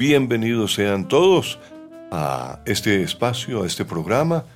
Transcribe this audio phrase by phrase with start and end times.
[0.00, 1.58] bienvenidos sean todos
[2.10, 4.46] a este espacio, a este programa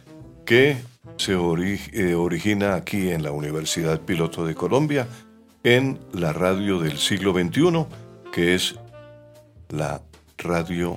[0.46, 0.78] que
[1.18, 5.06] se eh, origina aquí en la Universidad Piloto de Colombia,
[5.62, 7.84] en la radio del siglo XXI,
[8.32, 8.76] que es
[9.68, 10.00] la
[10.38, 10.94] radio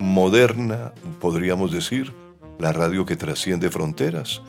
[0.00, 2.12] moderna, podríamos decir,
[2.58, 4.42] la radio que trasciende fronteras,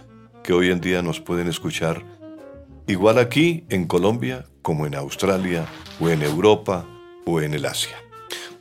[0.43, 2.03] que hoy en día nos pueden escuchar
[2.87, 5.67] igual aquí en Colombia como en Australia
[5.99, 6.87] o en Europa
[7.27, 8.08] o en el Asia.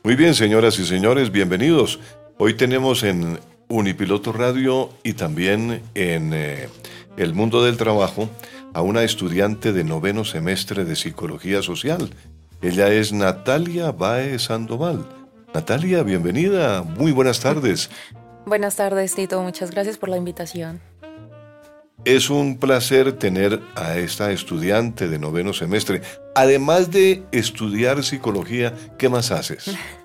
[0.01, 1.99] Muy bien, señoras y señores, bienvenidos.
[2.37, 6.69] Hoy tenemos en Unipiloto Radio y también en eh,
[7.17, 8.29] El Mundo del Trabajo
[8.73, 12.11] a una estudiante de noveno semestre de Psicología Social.
[12.61, 15.05] Ella es Natalia Baez Sandoval.
[15.53, 16.81] Natalia, bienvenida.
[16.81, 17.89] Muy buenas tardes.
[18.45, 19.41] Buenas tardes, Tito.
[19.41, 20.79] Muchas gracias por la invitación.
[22.05, 26.01] Es un placer tener a esta estudiante de noveno semestre.
[26.33, 29.69] Además de estudiar psicología, ¿qué más haces?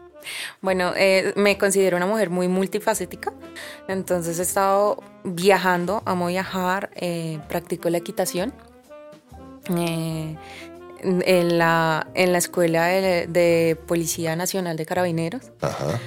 [0.61, 3.33] Bueno, eh, me considero una mujer muy multifacética,
[3.89, 8.53] entonces he estado viajando, amo viajar, eh, practico la equitación.
[9.77, 10.37] Eh,
[11.03, 15.53] en, la, en la Escuela de, Policía Nacional de Carabineros.
[15.61, 16.01] Ajá.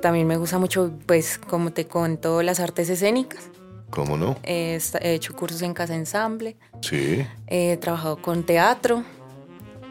[0.00, 3.50] también me gusta mucho, pues, como te cuento, las artes escénicas.
[3.90, 4.36] ¿Cómo no?
[4.42, 6.56] he hecho cursos en casa ensamble.
[6.80, 7.26] Sí.
[7.46, 9.04] He trabajado con teatro.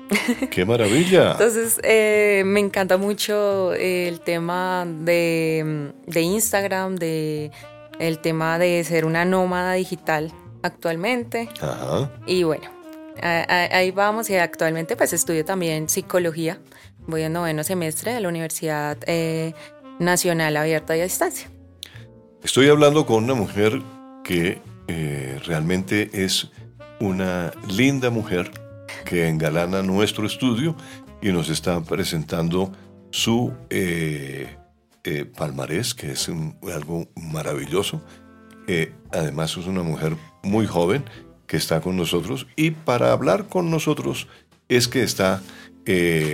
[0.51, 1.31] ¡Qué maravilla!
[1.31, 7.51] Entonces, eh, me encanta mucho el tema de, Instagram, de
[7.99, 10.31] el tema de ser una nómada digital
[10.61, 11.49] actualmente.
[11.61, 12.11] Ajá.
[12.25, 12.69] Y bueno,
[13.21, 16.59] ahí vamos y actualmente pues estudio también psicología.
[17.07, 19.53] Voy en noveno semestre de la Universidad eh,
[19.99, 21.49] Nacional Abierta y a Distancia.
[22.43, 23.81] Estoy hablando con una mujer
[24.23, 26.51] que eh, realmente es
[26.99, 28.51] una linda mujer
[29.05, 30.75] que engalana nuestro estudio
[31.21, 32.71] y nos está presentando
[33.11, 34.55] su eh,
[35.03, 36.29] eh, palmarés, que es
[36.73, 38.01] algo maravilloso.
[39.11, 41.05] además es una mujer muy joven
[41.47, 44.27] que está con nosotros y para hablar con nosotros
[44.67, 45.41] es que está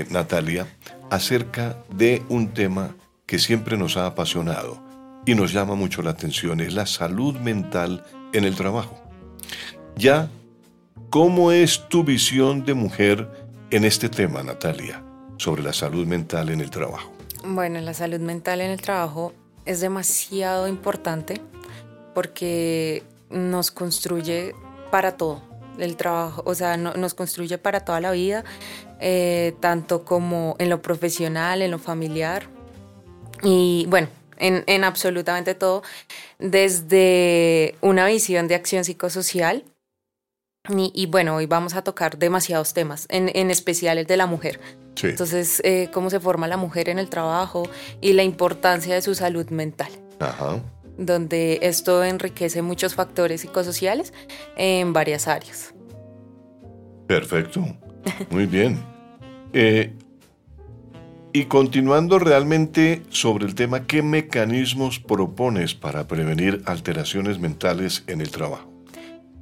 [0.09, 0.66] Natalia
[1.12, 2.96] acerca de un tema
[3.28, 4.81] que siempre nos ha apasionado
[5.25, 8.03] y nos llama mucho la atención es la salud mental
[8.34, 9.02] en el trabajo.
[9.96, 10.30] Ya,
[11.13, 13.29] ¿cómo es tu visión de mujer
[13.69, 15.03] en este tema, Natalia,
[15.38, 17.13] sobre la salud mental en el trabajo?
[17.46, 19.31] Bueno, la salud mental en el trabajo
[19.66, 21.40] es demasiado importante
[22.16, 24.56] porque nos construye
[24.90, 25.44] para todo
[25.78, 28.44] el trabajo, o sea, nos construye para toda la vida,
[29.00, 32.48] eh, tanto como en lo profesional, en lo familiar.
[33.44, 34.07] Y bueno,
[34.39, 35.83] en, absolutamente todo,
[36.39, 39.63] desde una visión de acción psicosocial.
[40.69, 44.62] Y, bueno, hoy vamos a tocar demasiados temas, en, especial el de la mujer.
[45.01, 47.68] Entonces, eh, cómo se forma la mujer en el trabajo
[48.00, 49.89] y la importancia de su salud mental.
[50.98, 54.13] Donde esto enriquece muchos factores psicosociales
[54.56, 55.74] en varias áreas.
[57.07, 57.65] Perfecto.
[58.30, 58.81] Muy bien.
[59.51, 59.92] Eh,
[61.33, 68.31] y continuando realmente sobre el tema, ¿qué mecanismos propones para prevenir alteraciones mentales en el
[68.31, 68.73] trabajo?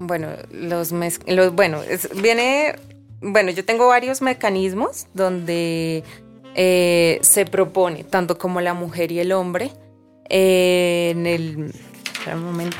[0.03, 0.91] Bueno, los,
[1.27, 1.81] los bueno,
[2.23, 2.73] viene,
[3.21, 6.03] bueno, yo tengo varios mecanismos donde
[6.55, 9.69] eh, se propone, tanto como la mujer y el hombre,
[10.27, 11.71] en el...
[12.33, 12.77] un momento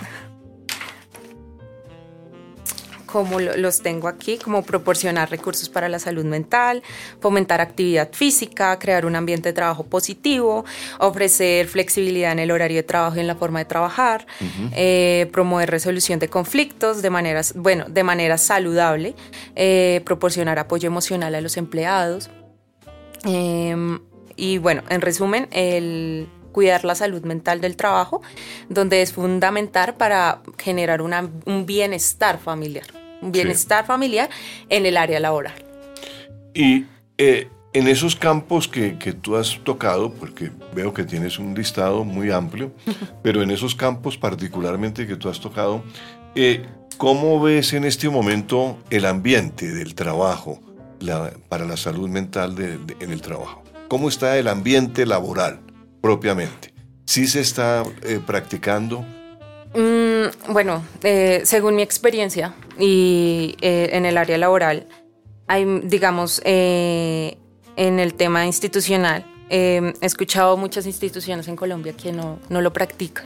[3.12, 6.82] como los tengo aquí, como proporcionar recursos para la salud mental,
[7.20, 10.66] fomentar actividad física, crear un ambiente de trabajo positivo,
[11.00, 14.26] ofrecer flexibilidad en el horario de trabajo y en la forma de trabajar,
[14.74, 19.16] eh, promover resolución de conflictos de manera, bueno, de manera saludable,
[19.56, 22.30] eh, proporcionar apoyo emocional a los empleados.
[23.24, 24.00] Em,
[24.36, 28.22] y bueno, en resumen, el cuidar la salud mental del trabajo,
[28.70, 34.30] donde es fundamental para generar un bienestar familiar bienestar familiar
[34.70, 35.54] en el área laboral.
[36.54, 36.86] Y
[37.18, 42.04] eh, en esos campos que, que, tú has tocado, porque veo que tienes un listado
[42.04, 42.72] muy amplio,
[43.24, 45.84] pero en esos campos particularmente que tú has tocado,
[46.36, 46.66] eh,
[46.98, 50.60] ¿cómo ves en este momento el ambiente del trabajo
[51.50, 52.56] para la salud mental
[53.00, 53.64] en el trabajo?
[53.88, 55.62] ¿Cómo está el ambiente laboral
[56.02, 56.74] propiamente?
[57.06, 59.06] ¿Sí se está eh, practicando?
[59.74, 60.84] Mm, bueno,
[61.44, 64.88] según mi experiencia y eh, en el área laboral,
[65.48, 67.38] hay, digamos, eh,
[67.76, 73.26] en el tema institucional, he escuchado muchas instituciones en Colombia que no, no lo practican.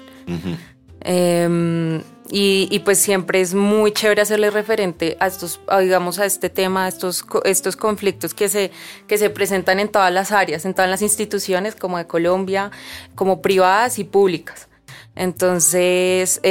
[1.02, 6.86] Em, y, pues siempre es muy chévere hacerle referente a estos, digamos, a este tema,
[6.86, 8.72] a estos, estos conflictos que se,
[9.08, 12.72] que se presentan en todas las áreas, en todas las instituciones, como de Colombia,
[13.14, 14.68] como privadas y públicas.
[15.16, 16.42] Entonces,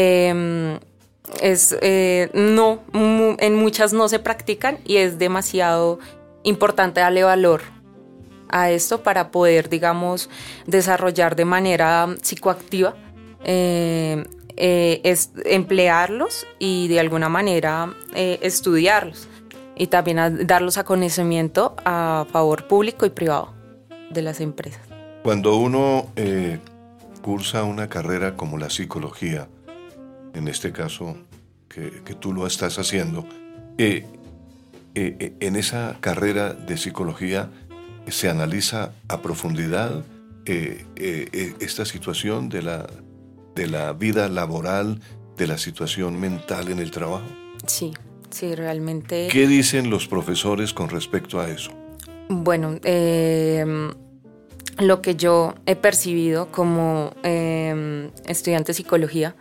[1.41, 5.99] es, eh, no, en muchas no se practican y es demasiado
[6.43, 7.63] importante darle valor
[8.49, 10.29] a esto para poder, digamos,
[10.67, 12.95] desarrollar de manera psicoactiva,
[13.43, 14.25] em,
[14.57, 15.17] eh,
[15.47, 19.27] emplearlos y de alguna manera eh, estudiarlos
[19.77, 23.53] y también darlos a conocimiento a favor público y privado
[24.11, 24.83] de las empresas.
[25.25, 26.07] Cuando uno
[27.23, 29.49] cursa una carrera como la psicología,
[30.35, 31.17] en este caso
[31.69, 31.91] que,
[32.21, 33.27] tú lo estás haciendo,
[33.79, 34.07] eh,
[34.95, 37.51] eh, eh, en esa carrera de psicología
[38.09, 40.05] se analiza a profundidad
[40.47, 42.87] esta situación de la,
[43.55, 45.01] de la vida laboral,
[45.37, 47.27] de la situación mental en el trabajo.
[47.67, 47.95] Sí,
[48.31, 49.29] sí, realmente.
[49.33, 51.73] ¿Qué dicen los profesores con respecto a eso?
[52.29, 53.65] Bueno, eh,
[54.79, 59.37] lo que yo he percibido como em, estudiante de psicología,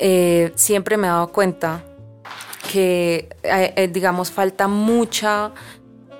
[0.00, 1.84] eh, siempre me he dado cuenta
[2.72, 5.52] que, eh, eh, digamos, falta mucha,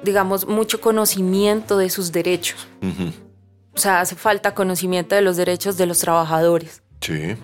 [0.05, 2.69] digamos, mucho conocimiento de sus derechos.
[3.75, 6.83] O sea, hace falta conocimiento de los derechos de los trabajadores.
[7.01, 7.37] Sí.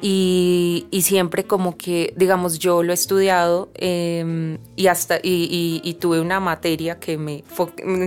[0.00, 6.40] Y, siempre como que, digamos, yo lo he estudiado em, y hasta y, tuve una
[6.40, 7.44] materia que me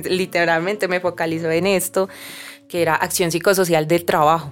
[0.10, 2.10] literalmente me focalizó en esto,
[2.68, 4.52] que era acción psicosocial del trabajo,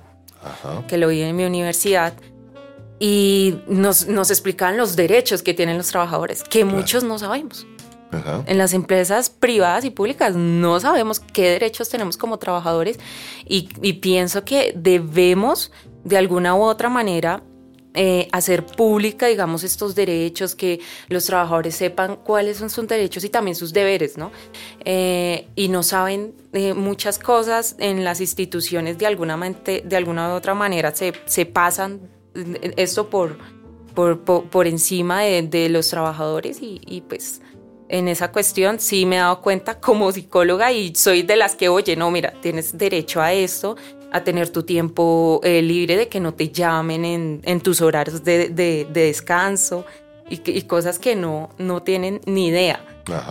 [0.87, 2.13] que lo vi en mi universidad.
[2.99, 7.65] Y nos, nos explicaban los derechos que tienen los trabajadores, que muchos no sabemos.
[8.45, 12.99] En las empresas privadas y públicas no sabemos qué derechos tenemos como trabajadores
[13.43, 15.71] y, y pienso que debemos
[16.03, 17.41] de alguna u otra manera
[17.95, 20.79] eh, hacer pública, digamos, estos derechos, que
[21.09, 24.31] los trabajadores sepan cuáles son sus derechos y también sus deberes, ¿no?
[24.83, 30.31] Eh, y no saben eh, muchas cosas en las instituciones de alguna, de alguna u
[30.31, 32.09] otra manera, se, se pasan
[32.77, 33.37] esto por,
[33.93, 37.41] por, por, encima de, de, los trabajadores y, y pues
[37.89, 41.69] en esa cuestión sí me he dado cuenta como psicóloga y soy de las que,
[41.69, 43.75] oye, no, mira, tienes derecho a esto,
[44.11, 48.23] a tener tu tiempo eh, libre, de que no te llamen en, en tus horarios
[48.23, 49.85] de, de, descanso
[50.29, 52.85] y, y, cosas que no, no tienen ni idea.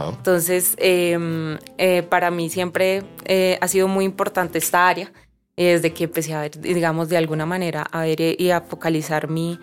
[0.08, 5.12] Entonces, em, eh, para mí siempre eh, ha sido muy importante esta área,
[5.64, 9.58] desde que empecé a ver, digamos, de alguna manera, a ver y a focalizar mi,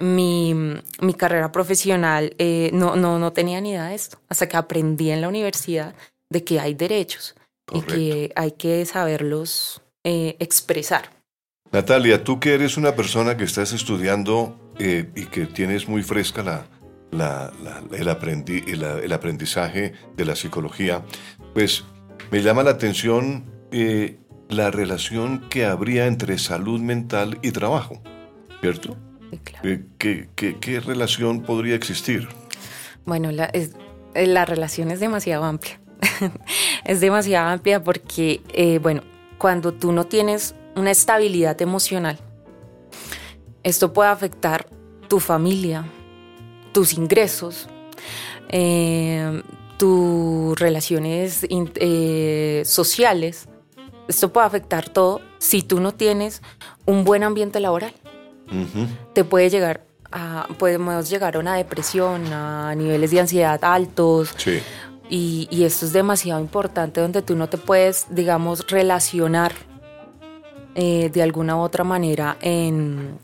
[0.00, 0.54] mi,
[1.00, 2.34] mi carrera profesional,
[2.72, 5.94] no, no, no tenía ni idea de esto, hasta que aprendí en la universidad
[6.30, 7.34] de que hay derechos
[7.72, 11.10] y que hay que saberlos eh, expresar.
[11.72, 16.42] Natalia, tú que eres una persona que estás estudiando eh, y que tienes muy fresca
[16.42, 17.52] la,
[17.92, 21.02] el, el, aprendizaje de la psicología,
[21.54, 21.84] pues
[22.30, 28.00] me llama la atención eh, la relación que habría entre salud mental y trabajo,
[28.60, 28.96] ¿cierto?
[29.98, 32.28] ¿Qué, qué, relación podría existir?
[33.04, 33.50] Bueno, la,
[34.14, 35.80] la relación es demasiado amplia.
[36.84, 39.02] es demasiado amplia porque, bueno,
[39.38, 42.18] cuando tú no tienes una estabilidad emocional,
[43.64, 44.68] esto puede afectar
[45.08, 45.84] tu familia,
[46.72, 47.68] tus ingresos,
[48.50, 49.42] eh,
[49.78, 53.48] tus relaciones eh, sociales.
[54.08, 56.42] Esto puede afectar todo si tú no tienes
[56.84, 57.92] un buen ambiente laboral.
[59.14, 64.34] Te puede llegar a, podemos llegar a una depresión, a niveles de ansiedad altos.
[65.08, 69.52] Y, esto es demasiado importante donde tú no te puedes, digamos, relacionar
[70.74, 73.18] eh, de alguna u otra manera en,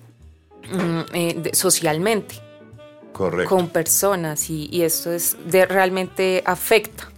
[0.71, 2.37] mm, eh, socialmente.
[3.13, 3.55] Correcto.
[3.55, 7.09] Con personas y, esto es de, realmente afecta.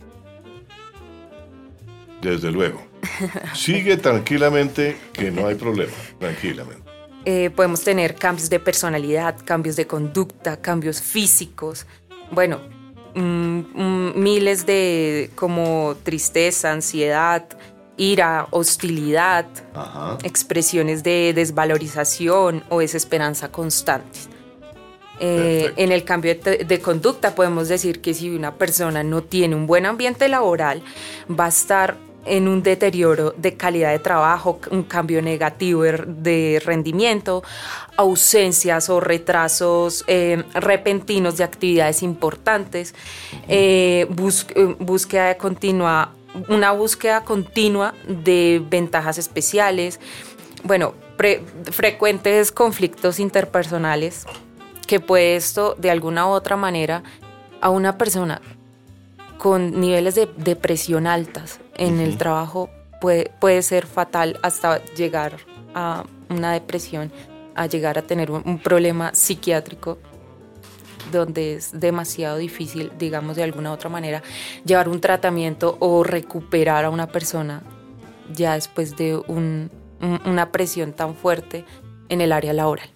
[2.20, 2.91] Desde luego.
[3.54, 6.82] Sigue tranquilamente que no hay problema, tranquilamente.
[7.24, 11.86] Eh, podemos tener cambios de personalidad, cambios de conducta, cambios físicos.
[12.30, 12.60] Bueno,
[13.14, 17.46] mm, mm, miles de como tristeza, ansiedad,
[17.96, 19.46] ira, hostilidad,
[20.24, 24.28] expresiones de desvalorización o desesperanza constantes.
[25.20, 29.68] Eh, en el cambio de, conducta podemos decir que si una persona no tiene un
[29.68, 30.82] buen ambiente laboral,
[31.30, 37.42] va a estar en un deterioro de calidad de trabajo, un cambio negativo de rendimiento,
[37.96, 42.94] ausencias o retrasos eh, repentinos de actividades importantes,
[43.48, 44.06] eh,
[44.78, 46.12] búsqueda continua,
[46.48, 50.00] una búsqueda continua de ventajas especiales,
[50.64, 50.94] bueno,
[51.70, 54.26] frecuentes conflictos interpersonales
[54.86, 57.02] que puede esto de alguna u otra manera
[57.60, 58.40] a una persona
[59.42, 62.70] con niveles de depresión altas en el trabajo
[63.00, 65.38] puede, puede ser fatal hasta llegar
[65.74, 67.10] a una depresión,
[67.56, 69.98] a llegar a tener un, problema psiquiátrico
[71.10, 74.22] donde es demasiado difícil, digamos de alguna u otra manera,
[74.64, 77.64] llevar un tratamiento o recuperar a una persona
[78.32, 81.64] ya después de una presión tan fuerte
[82.08, 82.88] en el área laboral.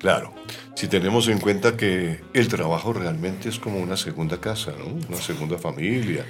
[0.00, 0.32] Claro,
[0.74, 4.86] si tenemos en cuenta que el trabajo realmente es como una segunda casa, ¿no?
[4.86, 6.24] una segunda familia.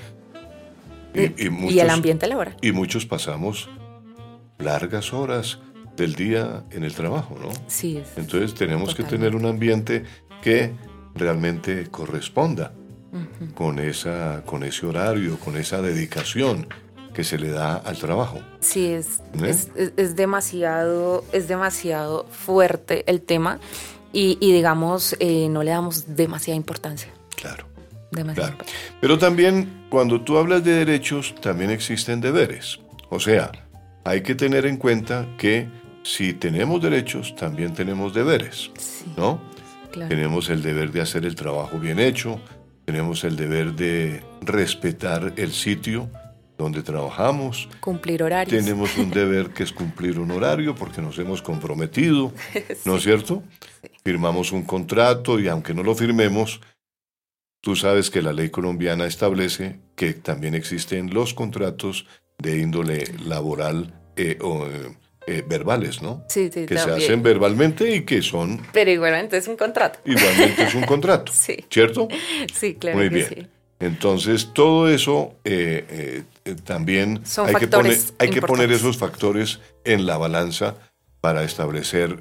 [1.14, 2.56] Y, el ambiente laboral.
[2.60, 3.68] Y muchos pasamos
[4.58, 5.60] largas horas
[5.96, 7.50] del día en el trabajo, ¿no?
[7.68, 8.02] Sí.
[8.16, 10.02] Entonces tenemos que tener un ambiente
[10.42, 10.72] que
[11.14, 12.72] realmente corresponda
[13.54, 16.66] con, esa, con ese horario, con esa dedicación
[17.20, 18.40] que se le da al trabajo.
[18.60, 19.92] Sí, es, ¿Eh?
[19.98, 23.60] es, demasiado, es demasiado fuerte el tema
[24.10, 27.10] y, digamos, eh, no le damos demasiada importancia.
[27.36, 27.66] Claro.
[28.10, 28.54] Demasiado.
[29.02, 32.80] Pero también cuando tú hablas de derechos, también existen deberes.
[33.10, 33.52] O sea,
[34.04, 35.68] hay que tener en cuenta que
[36.02, 38.70] si tenemos derechos, también tenemos deberes,
[39.14, 39.42] ¿no?
[39.92, 42.40] Tenemos el deber de hacer el trabajo bien hecho,
[42.86, 46.08] tenemos el deber de respetar el sitio
[46.60, 47.68] donde trabajamos.
[47.80, 48.62] Cumplir horarios.
[48.62, 52.32] Tenemos un deber que es cumplir un horario porque nos hemos comprometido,
[52.84, 53.42] ¿no es cierto?
[54.04, 56.60] Firmamos un contrato y aunque no lo firmemos,
[57.60, 62.06] tú sabes que la ley colombiana establece que también existen los contratos
[62.38, 64.66] de índole laboral eh, o
[65.26, 66.24] eh, verbales, ¿no?
[66.28, 68.60] Sí, sí, Que se hacen verbalmente y que son...
[68.72, 69.98] Pero igualmente es un contrato.
[70.04, 71.64] Igualmente es un contrato, sí.
[71.70, 72.08] ¿cierto?
[72.52, 72.98] Sí, claro.
[72.98, 73.50] Muy bien.
[73.80, 80.04] Entonces, todo eso eh, eh, también hay, que poner, hay que poner esos factores en
[80.04, 80.76] la balanza
[81.22, 82.20] para establecer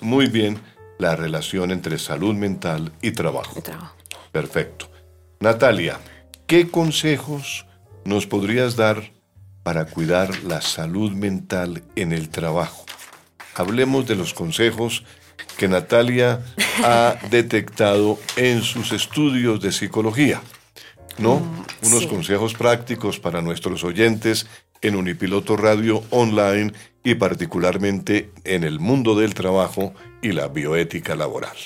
[0.00, 0.60] muy bien
[0.98, 3.62] la relación entre salud mental y trabajo.
[4.32, 4.90] Perfecto.
[5.38, 5.98] Natalia,
[6.46, 7.66] ¿qué consejos
[8.04, 9.12] nos podrías dar
[9.62, 12.84] para cuidar la salud mental en el trabajo?
[13.54, 15.04] Hablemos de los consejos
[15.56, 16.44] que Natalia
[16.82, 20.40] ha detectado en sus estudios de psicología.
[21.20, 21.36] ¿No?
[21.36, 24.46] Mm, Unos consejos prácticos para nuestros oyentes
[24.82, 26.72] en Unipiloto Radio Online
[27.04, 31.56] y particularmente en el mundo del trabajo y la bioética laboral.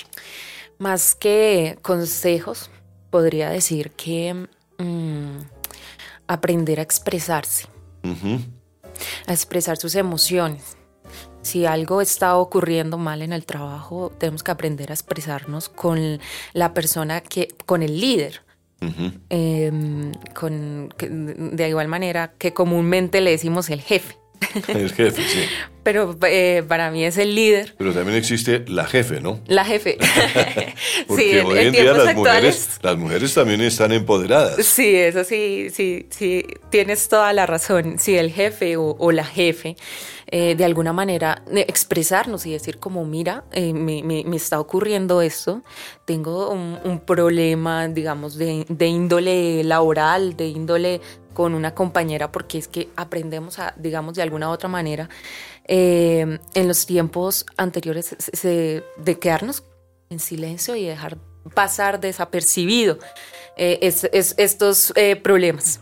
[0.79, 2.71] Más que consejos,
[3.11, 5.39] podría decir que mm,
[6.27, 7.69] aprender a expresarse,
[9.27, 10.77] a expresar sus emociones.
[11.43, 16.19] Si algo está ocurriendo mal en el trabajo, tenemos que aprender a expresarnos con
[16.55, 18.41] la persona que, con el líder,
[19.31, 24.17] Em, con, de igual manera que comúnmente le decimos el jefe.
[24.69, 25.45] El jefe, sí.
[25.83, 27.75] Pero eh, para mí es el líder.
[27.79, 29.41] Pero también existe la jefe, ¿no?
[29.47, 29.97] La jefe.
[31.07, 34.65] Porque hoy en, día las mujeres, las mujeres también están empoderadas.
[34.65, 37.99] Sí, eso sí, sí, sí, tienes toda la razón.
[37.99, 39.77] Sí, el jefe o la jefe
[40.37, 45.63] eh, de alguna manera expresarnos y decir como, mira, eh, me, está ocurriendo esto,
[46.07, 51.01] tengo un, problema, digamos, de, índole laboral, de índole
[51.35, 55.09] con una compañera, porque es que aprendemos a, digamos, de alguna u otra manera,
[55.69, 59.63] eh, en los tiempos anteriores de quedarnos
[60.11, 61.17] en silencio y dejar
[61.55, 62.99] pasar desapercibido
[63.57, 63.79] eh,
[64.37, 65.79] estos eh, problemas.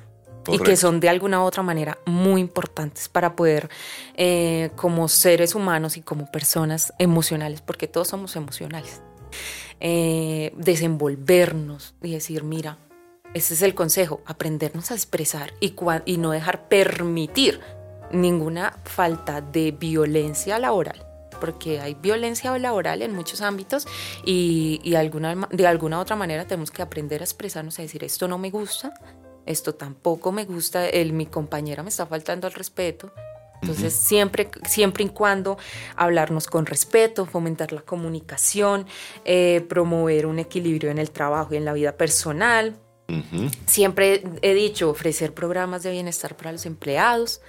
[0.49, 3.69] Y que son de alguna u otra manera muy importantes para poder,
[4.15, 9.03] eh, como seres humanos y como personas emocionales, porque todos somos emocionales,
[9.81, 12.79] desenvolvernos y decir, mira,
[13.35, 17.61] ese es el consejo, aprendernos a expresar y, y no dejar permitir
[18.13, 21.07] ninguna falta de violencia laboral
[21.41, 23.89] porque hay violencia laboral en muchos ámbitos
[24.25, 28.39] y, alguna, de alguna otra manera tenemos que aprender a expresarnos, a decir esto no
[28.39, 28.95] me gusta,
[29.47, 33.13] esto tampoco me gusta, el, mi compañera me está faltando al respeto.
[33.63, 35.57] Entonces, siempre, siempre y cuando
[35.95, 38.87] hablarnos con respeto, fomentar la comunicación,
[39.25, 42.77] eh, promover un equilibrio en el trabajo y en la vida personal.
[43.67, 47.43] Siempre he dicho ofrecer programas de bienestar para los empleados,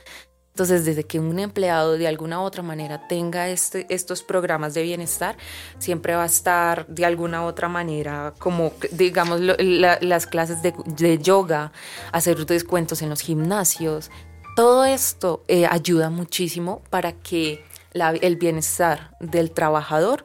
[0.53, 4.83] entonces, desde que un empleado de alguna u otra manera tenga este, estos programas de
[4.83, 5.36] bienestar,
[5.79, 11.72] siempre va a estar de alguna u otra manera, como digamos las clases de, yoga,
[12.12, 14.12] hacer descuentos en los gimnasios.
[14.55, 20.24] Todo esto eh, ayuda muchísimo para que el bienestar del trabajador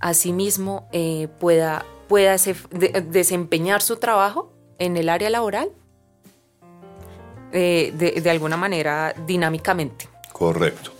[0.00, 2.34] asimismo eh, pueda, pueda
[3.08, 5.70] desempeñar su trabajo en el área laboral
[7.52, 10.08] eh, de, alguna manera dinámicamente.
[10.32, 10.92] Correcto.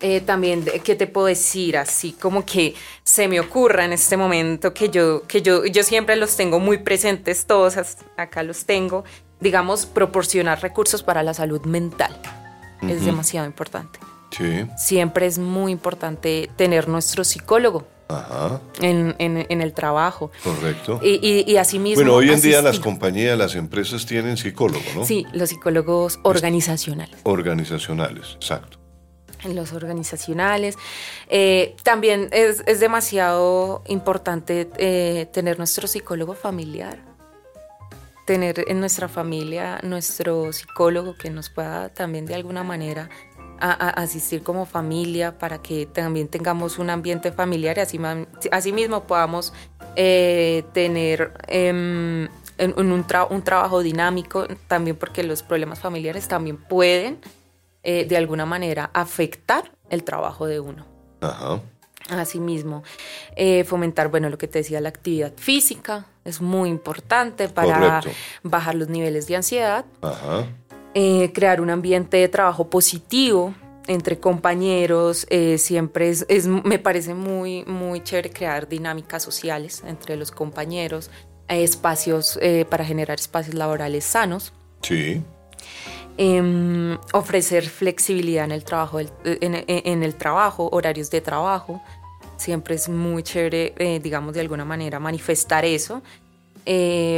[0.00, 1.76] Eh, también, ¿qué te puedo decir?
[1.78, 6.16] Así como que se me ocurra en este momento que yo, que yo, yo siempre
[6.16, 7.76] los tengo muy presentes, todos
[8.16, 9.04] acá los tengo,
[9.40, 12.20] digamos, proporcionar recursos para la salud mental.
[12.82, 13.98] Es demasiado importante.
[14.30, 14.66] Sí.
[14.76, 17.86] Siempre es muy importante tener nuestro psicólogo
[18.80, 20.30] en, en, el trabajo.
[20.42, 21.00] Correcto.
[21.02, 22.02] Y, y, así mismo.
[22.02, 25.04] Bueno, hoy en día las compañías, las empresas tienen psicólogos, ¿no?
[25.04, 27.16] Sí, los psicólogos organizacionales.
[27.24, 28.78] Organizacionales, exacto.
[29.44, 30.76] Los organizacionales.
[31.28, 36.98] Eh, también es, es, demasiado importante eh, tener nuestro psicólogo familiar.
[38.26, 43.10] Tener en nuestra familia nuestro psicólogo que nos pueda también de alguna manera
[43.60, 48.00] a, asistir como familia para que también tengamos un ambiente familiar y así,
[48.50, 49.52] así mismo podamos
[49.96, 52.28] eh, tener em,
[52.76, 57.18] un, un, trabajo dinámico también porque los problemas familiares también pueden
[57.82, 60.86] eh, de alguna manera afectar el trabajo de uno.
[61.20, 61.60] Ajá.
[62.10, 62.82] Asimismo,
[63.36, 68.02] eh, fomentar, bueno, lo que te decía, la actividad física es muy importante para
[68.42, 69.84] bajar los niveles de ansiedad.
[70.02, 70.46] Ajá.
[70.96, 73.52] Eh, crear un ambiente de trabajo positivo
[73.88, 80.30] entre compañeros, eh, siempre es, me parece muy, muy chévere crear dinámicas sociales entre los
[80.30, 81.10] compañeros,
[81.48, 84.52] espacios eh, para generar espacios laborales sanos.
[84.82, 85.20] Sí.
[86.16, 91.82] Em, ofrecer flexibilidad en el trabajo, en, el trabajo, horarios de trabajo.
[92.36, 96.02] Siempre es muy chévere, digamos, de alguna manera manifestar eso.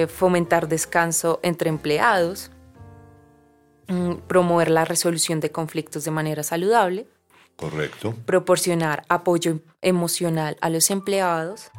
[0.09, 2.51] fomentar descanso entre empleados
[4.27, 7.07] promover la resolución de conflictos de manera saludable.
[7.57, 8.15] Correcto.
[8.27, 11.71] Proporcionar apoyo emocional a los empleados.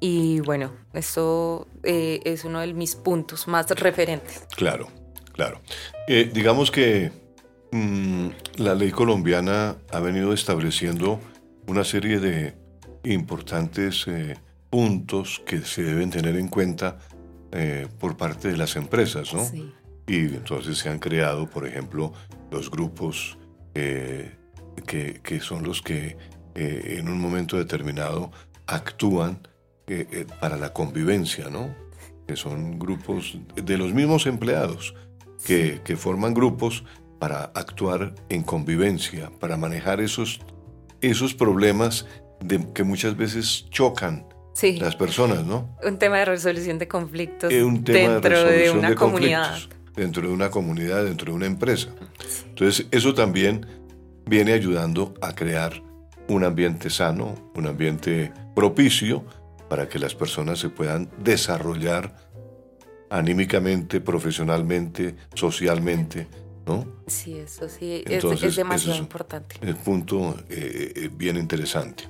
[0.00, 4.46] Y bueno, eso eh, es uno de mis puntos más referentes.
[4.56, 4.88] Claro,
[5.32, 5.60] claro.
[6.06, 7.10] Eh, digamos que
[7.72, 11.18] mm, la ley colombiana ha venido estableciendo
[11.66, 12.54] una serie de
[13.04, 14.36] importantes eh,
[14.70, 16.98] puntos que se deben tener en cuenta
[17.98, 19.42] por parte de las empresas, ¿no?
[19.42, 19.72] Sí.
[20.08, 22.14] Y entonces se han creado, por ejemplo,
[22.50, 23.36] los grupos
[23.74, 24.34] eh,
[24.86, 26.16] que, son los que
[26.54, 28.32] eh, en un momento determinado
[28.66, 29.46] actúan
[29.86, 31.74] eh, para la convivencia, ¿no?
[32.26, 34.94] Que son grupos de los mismos empleados
[35.44, 36.84] que, forman grupos
[37.18, 40.40] para actuar en convivencia, para manejar esos,
[41.00, 42.06] esos problemas
[42.40, 44.26] de, que muchas veces chocan
[44.80, 45.76] las personas, ¿no?
[45.84, 49.58] Un tema de resolución de conflictos dentro de, una comunidad
[49.98, 51.88] dentro de una comunidad, dentro de una empresa.
[52.48, 53.66] Entonces, eso también
[54.26, 55.82] viene ayudando a crear
[56.28, 59.24] un ambiente sano, un ambiente propicio
[59.68, 62.14] para que las personas se puedan desarrollar
[63.10, 66.26] anímicamente, profesionalmente, socialmente,
[66.66, 66.86] ¿no?
[67.06, 69.56] Sí, eso sí, es, demasiado importante.
[69.62, 72.04] El punto eh, eh, bien interesante.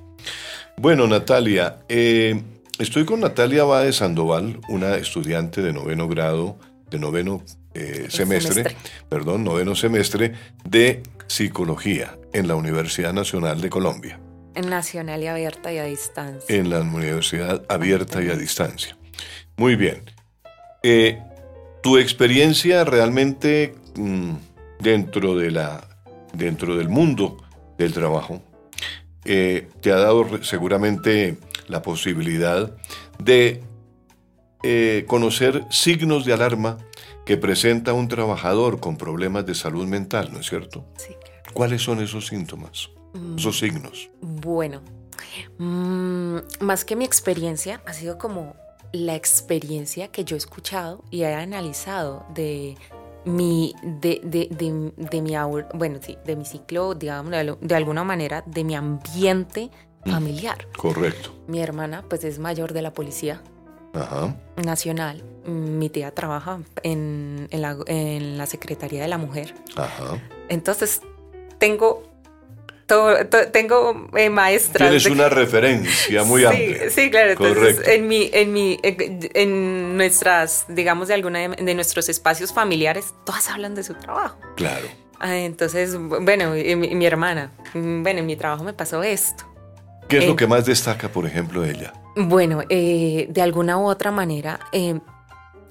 [0.77, 2.42] Bueno, Natalia, eh,
[2.79, 6.59] estoy con Natalia Báez Sandoval, una estudiante de noveno grado,
[6.90, 7.42] de noveno
[7.74, 8.76] eh, semestre,
[9.09, 10.33] perdón, noveno semestre
[10.64, 14.20] de psicología en la Universidad Nacional de Colombia.
[14.54, 16.54] En Nacional y Abierta y a Distancia.
[16.54, 18.96] En la Universidad Abierta y a Distancia.
[19.57, 20.02] Muy bien.
[20.83, 21.20] Eh,
[21.83, 24.33] tu experiencia realmente mm,
[24.81, 25.87] dentro, de la,
[26.33, 27.37] dentro del mundo
[27.76, 28.42] del trabajo
[29.24, 32.74] eh, te ha dado seguramente la posibilidad
[33.18, 33.62] de
[34.62, 36.78] eh, conocer signos de alarma
[37.29, 40.87] que presenta un trabajador con problemas de salud mental, ¿no es cierto?
[40.97, 41.14] Sí,
[41.53, 42.88] ¿Cuáles son esos síntomas,
[43.37, 44.09] esos signos?
[44.23, 44.81] Bueno,
[45.59, 48.57] mm, más que mi experiencia, ha sido como
[48.93, 52.79] la experiencia que yo he escuchado y he analizado de
[53.27, 55.35] mi, de, de, de, de mi,
[55.75, 59.71] bueno, sí, de mi ciclo, digamos, de, alguna manera, de mi ambiente
[60.07, 60.67] mm, familiar.
[60.79, 61.35] Correcto.
[61.47, 63.43] Mi hermana, pues, es mayor de la policía
[64.57, 65.23] nacional.
[65.48, 69.54] Mi tía trabaja en, en, la, en la Secretaría de la Mujer.
[69.76, 70.20] Ajá.
[70.48, 71.00] Entonces,
[71.58, 72.08] tengo
[73.52, 74.88] tengo eh, maestras.
[74.88, 76.90] Tienes una referencia muy amplia.
[76.90, 77.32] Sí, claro.
[77.32, 83.48] Entonces, en mi, en mi, en nuestras, digamos, de alguna de, nuestros espacios familiares, todas
[83.50, 84.38] hablan de su trabajo.
[84.56, 84.87] Claro.
[85.20, 89.44] Ah, entonces, bueno, mi, hermana, bueno, en mi trabajo me pasó esto.
[90.08, 91.92] ¿Qué es lo eh, que más destaca, por ejemplo, de ella?
[92.16, 94.61] Bueno, eh, de alguna u otra manera,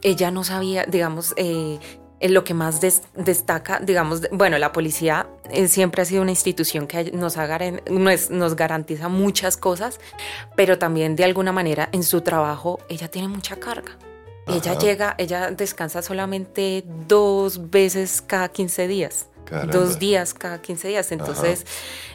[0.01, 1.33] ella no sabía, digamos,
[2.19, 2.81] lo que más
[3.15, 7.38] destaca, digamos, bueno, la policía eh, siempre ha sido una institución que nos,
[8.29, 9.99] nos garantiza muchas cosas,
[10.55, 13.97] pero también de alguna manera en su trabajo ella tiene mucha carga.
[14.47, 19.27] Ella llega, ella descansa solamente dos veces cada 15 días.
[19.71, 21.12] Dos días cada 15 días.
[21.12, 21.65] Entonces,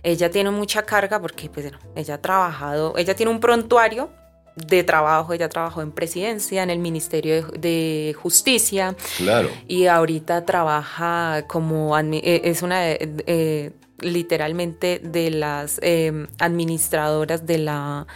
[0.03, 4.11] ella tiene mucha carga porque, pues, ella ha trabajado, ella tiene un prontuario
[4.57, 8.95] de trabajo, ella trabajó en presidencia, en el Ministerio de, Justicia.
[9.17, 9.49] Claro.
[9.67, 18.07] Y ahorita trabaja como, eh, es una, eh, literalmente de las em, administradoras de la,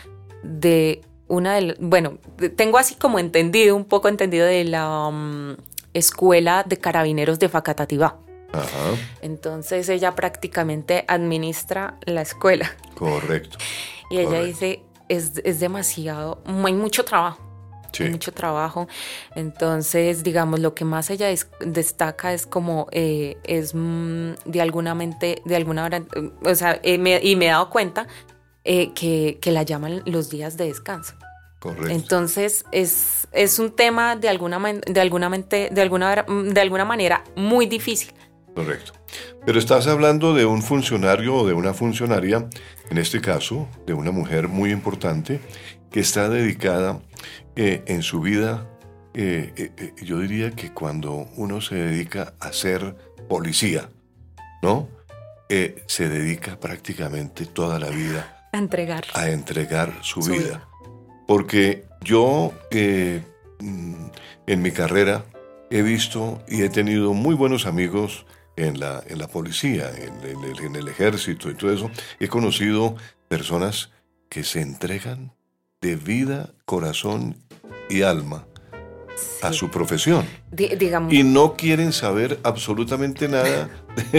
[0.42, 2.18] de una de, bueno,
[2.57, 5.57] tengo así como entendido, un poco entendido de la mm,
[5.94, 8.18] Escuela de Carabineros de Facatativá.
[8.53, 8.96] Ajá.
[9.22, 12.70] Entonces ella prácticamente administra la escuela.
[12.94, 13.59] Correcto.
[14.09, 17.42] Y ella dice, es, demasiado, hay mucho trabajo.
[17.99, 18.88] Hay mucho trabajo.
[19.35, 21.29] Entonces, digamos, lo que más ella
[21.61, 26.05] destaca es como, eh, es mm, de alguna mente, de alguna hora,
[26.45, 28.07] o sea, eh, y me he dado cuenta
[28.64, 31.14] eh, que, la llaman los días de descanso.
[31.59, 31.88] Correcto.
[31.88, 37.25] Entonces, es, es un tema de alguna, de, alguna mente, de, alguna, de alguna manera
[37.35, 38.12] muy difícil.
[38.57, 38.92] Correcto.
[39.45, 42.49] Pero estás hablando de un funcionario o de una funcionaria,
[42.88, 45.40] en este caso, de una mujer muy importante,
[45.90, 47.03] que está dedicada
[47.55, 48.66] eh, en su vida,
[49.12, 52.97] eh, eh, yo diría que cuando uno se dedica a ser
[53.29, 53.90] policía,
[54.62, 54.88] ¿no?
[55.87, 60.66] se dedica prácticamente toda la vida a entregar, a entregar su, vida.
[61.29, 64.07] Porque yo, mm,
[64.47, 65.25] en mi carrera,
[65.71, 70.64] he visto y he tenido muy buenos amigos en la, en la policía, en, el,
[70.64, 72.97] en el ejército y todo eso, he conocido
[73.29, 73.90] personas
[74.29, 75.33] que se entregan
[75.81, 77.37] de vida, corazón
[77.88, 78.47] y alma
[79.42, 80.27] a su profesión.
[80.51, 81.12] digamos.
[81.12, 83.71] Y no quieren saber absolutamente nada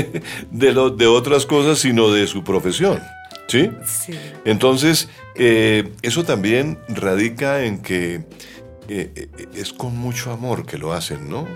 [0.52, 3.02] de, lo, de otras cosas, sino de su profesión.
[3.48, 3.70] ¿Sí?
[3.86, 4.14] Sí.
[4.44, 10.92] Entonces, eh, eso también radica en que eh, eh, es con mucho amor que lo
[10.92, 11.48] hacen, ¿no?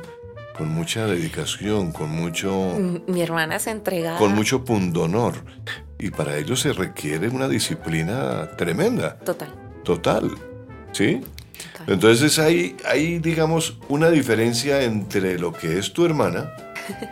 [0.62, 2.78] Con mucha dedicación, con mucho...
[3.08, 4.16] Mi hermana se entrega...
[4.18, 5.34] Con mucho pundonor.
[5.98, 9.18] Y para ello se requiere una disciplina tremenda.
[9.18, 9.50] Total.
[9.84, 10.30] Total.
[10.92, 11.22] ¿Sí?
[11.88, 16.52] Entonces hay, hay, digamos, una diferencia entre lo que es tu hermana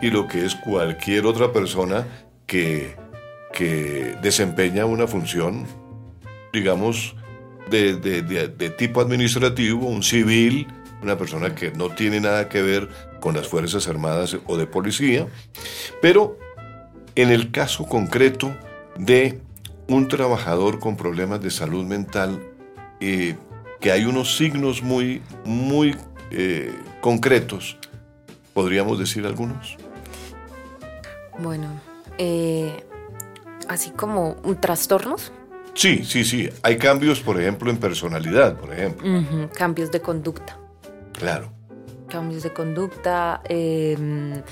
[0.00, 2.06] y lo que es cualquier otra persona
[2.46, 2.94] que,
[3.52, 5.66] que desempeña una función,
[6.52, 7.16] digamos,
[7.68, 10.68] de, de tipo administrativo, un civil,
[11.02, 15.26] una persona que no tiene nada que ver con las Fuerzas Armadas o de policía,
[16.02, 16.38] pero
[17.14, 18.54] en el caso concreto
[18.96, 19.40] de
[19.88, 22.40] un trabajador con problemas de salud mental,
[23.00, 23.36] eh,
[23.80, 25.96] que hay unos signos muy, muy
[26.30, 27.76] eh, concretos,
[28.54, 29.76] ¿podríamos decir algunos?
[31.38, 31.80] Bueno,
[32.18, 32.84] eh,
[33.68, 35.32] así como un trastornos.
[35.74, 36.48] Sí, sí, sí.
[36.62, 39.08] Hay cambios, por ejemplo, en personalidad, por ejemplo.
[39.54, 40.58] Cambios de conducta.
[41.12, 41.59] Claro.
[42.10, 44.42] Cambios de conducta, em,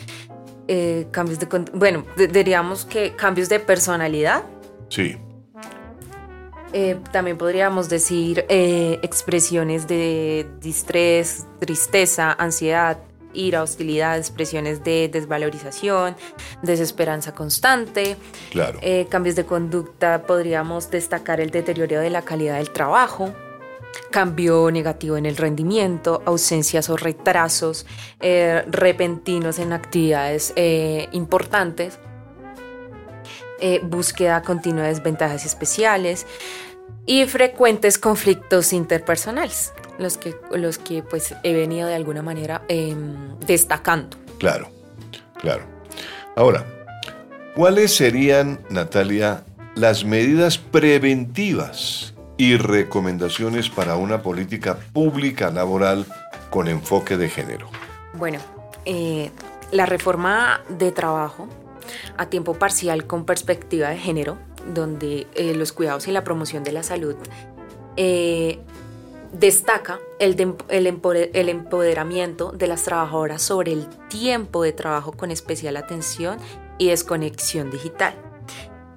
[0.68, 1.46] eh, cambios de...
[1.74, 4.44] Bueno, diríamos que cambios de personalidad.
[4.88, 5.16] Sí.
[6.72, 12.98] Eh, también podríamos decir eh, expresiones de distrés, tristeza, ansiedad,
[13.32, 16.16] ira, hostilidad, expresiones de desvalorización,
[16.62, 18.16] desesperanza constante.
[18.50, 18.78] Claro.
[19.08, 23.34] cambios de conducta podríamos destacar el deterioro de la calidad del trabajo,
[24.10, 27.86] cambio negativo en el rendimiento, ausencias o retrasos
[28.20, 31.98] eh, repentinos en actividades eh, importantes,
[33.60, 36.26] eh, búsqueda continua de desventajas especiales,
[37.06, 43.38] y frecuentes conflictos interpersonales, los que, los que pues he venido de alguna manera em,
[43.40, 44.16] destacando.
[44.38, 44.68] Claro,
[45.40, 45.64] claro.
[46.36, 46.66] Ahora,
[47.54, 56.06] ¿cuáles serían, Natalia, las medidas preventivas y recomendaciones para una política pública laboral
[56.48, 57.68] con enfoque de género?
[58.14, 58.38] Bueno,
[58.86, 59.30] eh,
[59.70, 61.48] la reforma de trabajo
[62.16, 64.38] a tiempo parcial con perspectiva de género,
[64.72, 67.16] donde eh, los cuidados y la promoción de la salud
[67.96, 68.60] eh,
[69.32, 76.38] destaca el, el, empoderamiento de las trabajadoras sobre el tiempo de trabajo con especial atención
[76.78, 78.14] y desconexión digital.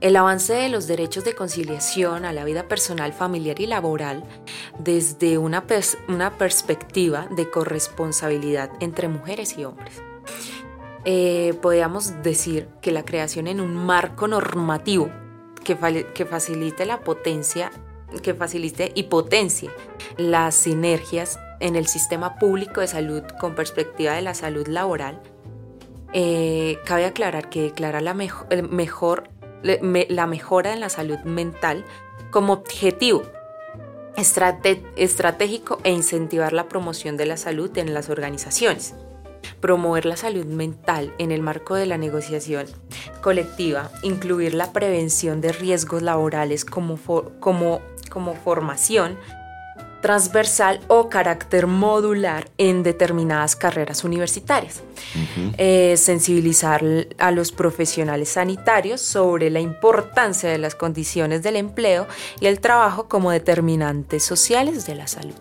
[0.02, 4.24] El avance de los derechos de conciliación a la vida personal, familiar y laboral
[4.80, 5.64] desde una,
[6.08, 10.02] una perspectiva de corresponsabilidad entre mujeres y hombres.
[11.06, 15.12] Eh, podríamos decir que la creación en un marco normativo
[15.64, 15.78] que,
[16.16, 17.72] que facilite la potencia,
[18.24, 19.70] que facilite y potencie
[20.18, 25.22] las sinergias en el sistema público de salud con perspectiva de la salud laboral,
[26.14, 29.30] eh, cabe aclarar que declara la mejor
[29.64, 31.86] la mejora en la salud mental
[32.32, 33.24] como objetivo
[34.16, 38.96] estratégico e incentivar la promoción de la salud en las organizaciones.
[39.60, 42.68] Promover la salud mental en el marco de la negociación
[43.22, 46.98] colectiva, incluir la prevención de riesgos laborales como,
[47.40, 49.18] como, como formación,
[50.02, 54.82] transversal o carácter modular en determinadas carreras universitarias.
[55.58, 56.84] Eh, sensibilizar
[57.18, 62.08] a los profesionales sanitarios sobre la importancia de las condiciones del empleo
[62.40, 65.36] y el trabajo como determinantes sociales de la salud.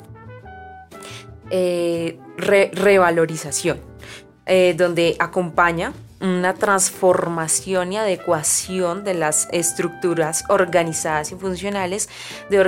[1.51, 3.81] Eh, revalorización,
[4.46, 12.09] eh, donde acompaña una transformación y adecuación de las estructuras organizadas y funcionales
[12.50, 12.61] de,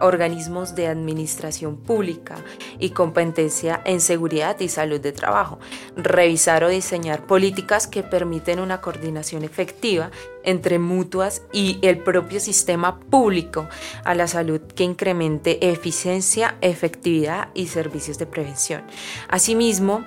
[0.00, 2.36] organismos de administración pública
[2.78, 5.58] y competencia en seguridad y salud de trabajo.
[5.96, 10.10] Revisar o diseñar políticas que permiten una coordinación efectiva
[10.44, 13.68] entre mutuas y el propio sistema público
[14.04, 18.82] a la salud que incremente eficiencia, efectividad y servicios de prevención.
[19.28, 20.04] Asimismo,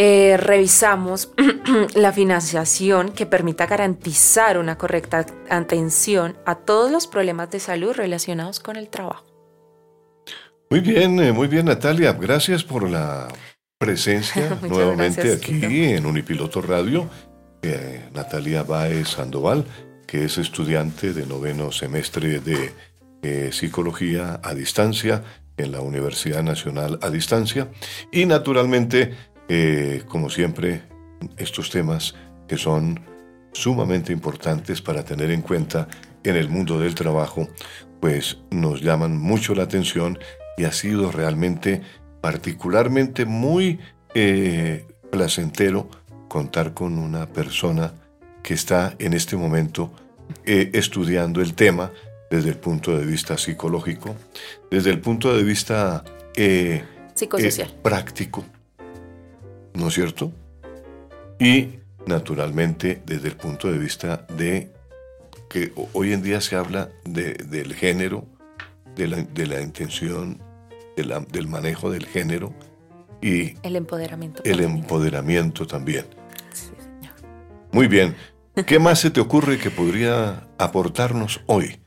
[0.00, 1.32] eh, revisamos
[1.96, 8.60] la financiación que permita garantizar una correcta atención a todos los problemas de salud relacionados
[8.60, 9.26] con el trabajo.
[10.70, 13.26] Muy bien, eh, muy bien Natalia, gracias por la
[13.76, 17.10] presencia nuevamente aquí en Unipiloto Radio.
[17.62, 19.64] Eh, Natalia Baez Sandoval,
[20.06, 22.72] que es estudiante de noveno semestre de
[23.50, 25.24] Psicología a Distancia
[25.58, 27.68] en la Universidad Nacional a Distancia
[28.12, 29.14] y naturalmente
[29.48, 30.82] eh, como siempre,
[31.36, 32.14] estos temas
[32.46, 33.00] que son
[33.52, 35.88] sumamente importantes para tener en cuenta
[36.22, 37.48] en el mundo del trabajo,
[38.00, 40.18] pues nos llaman mucho la atención
[40.56, 41.82] y ha sido realmente
[42.20, 43.78] particularmente muy
[44.14, 45.88] eh, placentero
[46.28, 47.94] contar con una persona
[48.42, 49.92] que está en este momento
[50.44, 51.90] eh, estudiando el tema
[52.30, 54.14] desde el punto de vista psicológico,
[54.70, 56.04] desde el punto de vista
[57.14, 57.74] psicosocial.
[57.82, 58.44] práctico,
[59.74, 60.32] ¿no es cierto?
[61.38, 64.72] Y naturalmente desde el punto de vista de
[65.48, 68.24] que hoy en día se habla del género,
[68.96, 70.42] de la, intención,
[70.96, 72.52] del manejo del género
[73.22, 74.42] y el empoderamiento.
[74.44, 76.06] El empoderamiento también.
[76.52, 77.14] Sí, señor.
[77.72, 78.16] Muy bien.
[78.66, 81.80] ¿Qué más se te ocurre que podría aportarnos hoy?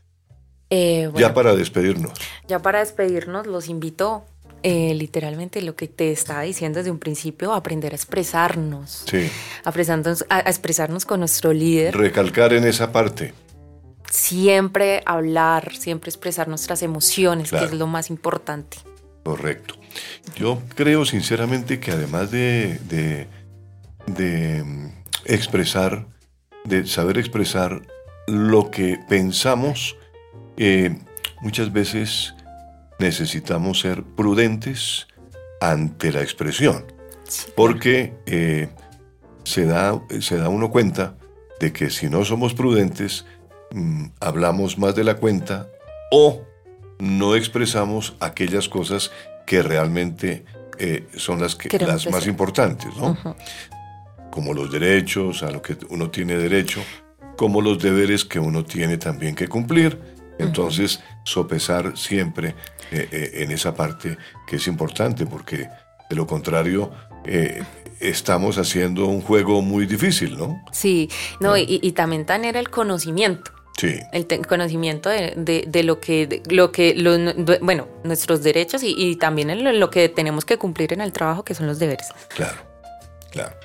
[0.69, 2.13] Eh, ya para despedirnos.
[2.47, 4.25] Ya para despedirnos, los invito
[4.63, 9.05] eh, literalmente lo que te estaba diciendo desde un principio, aprender a expresarnos.
[9.09, 9.29] Sí.
[9.63, 11.97] A, expresarnos con nuestro líder.
[11.97, 13.33] Recalcar en esa parte.
[14.09, 18.77] Siempre hablar, siempre expresar nuestras emociones, que es lo más importante.
[19.23, 19.75] Correcto.
[20.35, 22.79] Yo creo sinceramente que además de,
[24.07, 24.87] de, mm,
[25.25, 26.07] expresar,
[26.65, 27.81] de saber expresar
[28.27, 29.95] lo que pensamos,
[30.57, 30.97] eh,
[31.41, 32.35] muchas veces
[33.01, 35.07] necesitamos ser prudentes
[35.59, 36.85] ante la expresión,
[37.55, 38.69] porque eh,
[39.43, 41.17] se, da, se da uno cuenta
[41.59, 43.25] de que si no somos prudentes,
[43.71, 45.67] mm, hablamos más de la cuenta
[46.11, 46.41] o
[46.99, 49.11] no expresamos aquellas cosas
[49.45, 50.45] que realmente
[50.77, 53.17] eh, son las, que, las más importantes, ¿no?
[54.29, 56.81] Como los derechos, a lo que uno tiene derecho,
[57.35, 59.99] como los deberes que uno tiene también que cumplir.
[60.39, 62.55] Entonces, sopesar siempre
[62.91, 65.67] eh, eh, en esa parte que es importante, porque
[66.09, 66.91] de lo contrario
[67.25, 67.63] eh,
[67.99, 70.63] estamos haciendo un juego muy difícil, ¿no?
[70.71, 73.99] Sí, no, y, y, también tener el conocimiento Sí.
[74.11, 76.95] El conocimiento de, de, lo que, lo que
[77.61, 81.43] bueno, nuestros derechos y, y también en lo, que tenemos que cumplir en el trabajo,
[81.43, 82.07] que son los deberes.
[82.35, 82.57] Claro,
[83.31, 83.55] claro.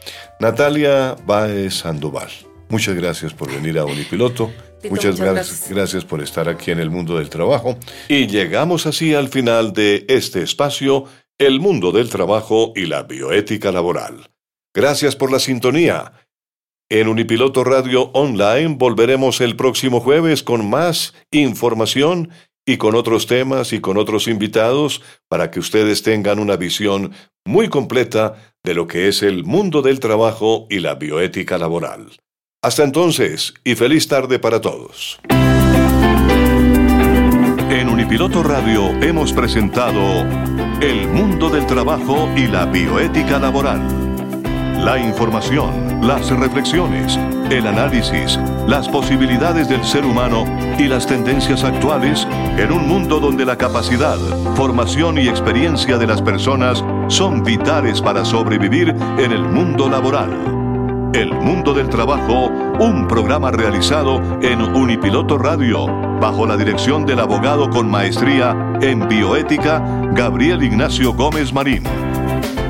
[0.41, 2.31] Natalia Baez Sandoval,
[2.69, 4.51] muchas gracias por venir a Unipiloto.
[4.91, 7.79] Muchas, gracias, gracias por estar aquí en el mundo del trabajo.
[8.09, 11.05] Y llegamos así al final de este espacio,
[11.39, 14.31] El mundo del trabajo y la bioética laboral.
[14.75, 16.13] Gracias por la sintonía.
[16.89, 22.31] En Unipiloto Radio Online volveremos el próximo jueves con más información
[22.67, 27.13] y con otros temas y con otros invitados para que ustedes tengan una visión
[27.45, 32.11] muy completa de lo que es el mundo del trabajo y la bioética laboral.
[32.63, 35.21] Hasta entonces y feliz tarde para todos.
[37.71, 40.01] En Unipiloto Radio hemos presentado
[40.81, 44.07] El mundo del trabajo y la bioética laboral
[44.87, 47.19] la información, las reflexiones,
[47.51, 48.39] el análisis,
[48.69, 50.45] las posibilidades del ser humano
[50.79, 52.25] y las tendencias actuales
[52.57, 54.17] en un mundo donde la capacidad,
[54.55, 60.56] formación y experiencia de las personas son vitales para sobrevivir en el mundo laboral.
[61.17, 62.49] El Mundo del Trabajo,
[62.79, 65.87] un programa realizado en Unipiloto Radio,
[66.21, 71.85] bajo la dirección del abogado con maestría en bioética, Gabriel Ignacio Gómez Marín.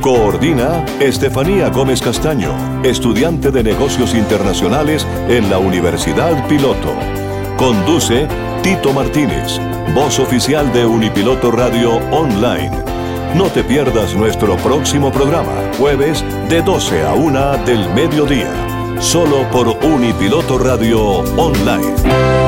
[0.00, 2.54] Coordina Estefanía Gómez Castaño,
[2.85, 6.94] estudiante de negocios internacionales en la Universidad Piloto.
[7.56, 8.28] Conduce
[8.62, 9.61] Tito Martínez,
[9.92, 12.95] voz oficial de Unipiloto Radio Online.
[13.37, 18.51] No te pierdas nuestro próximo programa, jueves de 12 a 1 del mediodía,
[18.99, 22.45] solo por Unipiloto Radio Online.